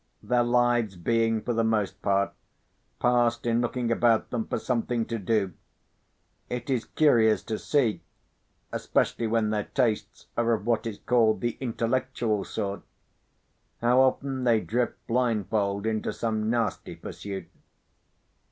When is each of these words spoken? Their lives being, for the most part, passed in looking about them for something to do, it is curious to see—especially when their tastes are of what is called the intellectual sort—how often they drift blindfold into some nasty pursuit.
Their 0.23 0.41
lives 0.41 0.95
being, 0.95 1.43
for 1.43 1.53
the 1.53 1.63
most 1.63 2.01
part, 2.01 2.33
passed 2.99 3.45
in 3.45 3.61
looking 3.61 3.91
about 3.91 4.31
them 4.31 4.47
for 4.47 4.57
something 4.57 5.05
to 5.05 5.19
do, 5.19 5.53
it 6.49 6.71
is 6.71 6.85
curious 6.85 7.43
to 7.43 7.59
see—especially 7.59 9.27
when 9.27 9.51
their 9.51 9.65
tastes 9.65 10.25
are 10.35 10.53
of 10.53 10.65
what 10.65 10.87
is 10.87 10.97
called 10.97 11.41
the 11.41 11.55
intellectual 11.59 12.43
sort—how 12.43 12.81
often 13.99 14.43
they 14.43 14.59
drift 14.59 14.95
blindfold 15.05 15.85
into 15.85 16.11
some 16.11 16.49
nasty 16.49 16.95
pursuit. 16.95 17.47